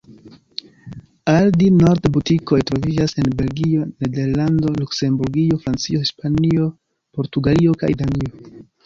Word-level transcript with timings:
Aldi-Nord 1.33 2.07
butikoj 2.15 2.57
troviĝas 2.69 3.13
en 3.23 3.29
Belgio, 3.41 3.83
Nederlando, 4.05 4.71
Luksemburgio, 4.79 5.59
Francio, 5.67 6.01
Hispanio, 6.07 6.67
Portugalio 7.19 7.77
kaj 7.85 7.93
Danio. 8.01 8.35